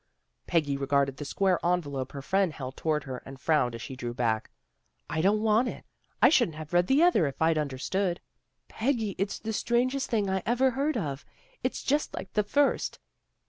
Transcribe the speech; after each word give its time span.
Peggy 0.47 0.77
regarded 0.77 1.17
the 1.17 1.25
square 1.25 1.59
envelope 1.63 2.13
her 2.13 2.23
friend 2.23 2.53
held 2.53 2.75
toward 2.75 3.03
her, 3.03 3.17
and 3.23 3.39
frowned 3.39 3.75
as 3.75 3.83
she 3.83 3.95
drew 3.95 4.15
back." 4.15 4.49
I 5.11 5.21
don't 5.21 5.43
want 5.43 5.67
it. 5.67 5.85
I 6.23 6.29
shouldn't 6.29 6.57
have 6.57 6.73
read 6.73 6.87
the 6.87 7.03
other 7.03 7.27
it 7.27 7.35
I'd 7.39 7.55
understood."" 7.59 8.19
Peggy, 8.67 9.13
it's 9.19 9.37
the 9.37 9.53
strangest 9.53 10.09
thing 10.09 10.27
I 10.27 10.41
ever 10.43 10.71
heard 10.71 10.97
of. 10.97 11.23
It's 11.63 11.83
just 11.83 12.15
like 12.15 12.33
the 12.33 12.41
first." 12.41 12.97